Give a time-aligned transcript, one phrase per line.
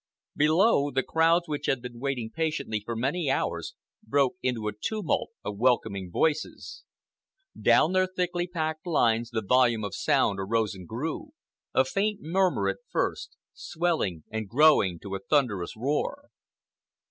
[0.35, 5.29] Below, the crowds which had been waiting patiently for many hours broke into a tumult
[5.45, 6.83] of welcoming voices.
[7.61, 11.33] Down their thickly packed lines the volume of sound arose and grew,
[11.75, 16.29] a faint murmur at first, swelling and growing to a thunderous roar.